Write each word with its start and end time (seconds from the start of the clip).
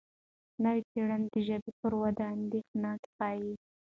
نوې 0.63 0.81
څېړنې 0.91 1.27
د 1.33 1.35
ژبې 1.47 1.71
پر 1.79 1.93
وده 2.01 2.25
اندېښنه 2.35 2.91
ښيي. 3.15 3.51